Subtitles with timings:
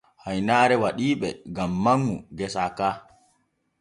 [0.23, 2.87] Haynaare waɗii ɓe gam manŋu gesa ka.